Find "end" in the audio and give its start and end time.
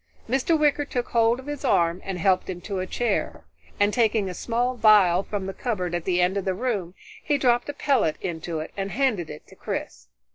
6.19-6.37